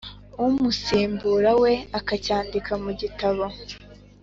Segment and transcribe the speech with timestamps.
[0.45, 3.43] umusimbura we akacyandika mu gitabo